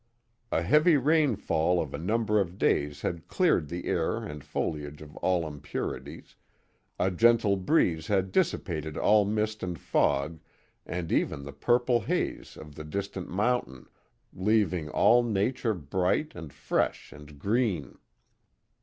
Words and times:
A 0.51 0.63
heavy 0.63 0.97
rainfall 0.97 1.79
of 1.79 1.93
a 1.93 1.99
number 1.99 2.39
of 2.39 2.57
days 2.57 3.03
had 3.03 3.27
cleared 3.27 3.67
the 3.69 3.85
air 3.85 4.23
and 4.23 4.43
foliage 4.43 4.99
of 5.03 5.15
all 5.17 5.47
impurities, 5.47 6.35
a 6.97 7.11
gentle 7.11 7.55
breeze 7.55 8.07
had 8.07 8.31
dissi 8.31 8.65
pated 8.65 8.97
all 8.97 9.25
mist 9.25 9.61
and 9.61 9.77
fog 9.79 10.39
and 10.87 11.11
even 11.11 11.43
the 11.43 11.53
purple 11.53 11.99
haze 11.99 12.57
of 12.57 12.73
the 12.73 12.83
distant 12.83 13.29
mountain, 13.29 13.85
leaving 14.33 14.89
all 14.89 15.21
nature 15.21 15.75
briglit 15.75 16.33
and 16.33 16.49
fre^^Ii 16.49 17.11
and 17.11 17.37
green. 17.37 17.99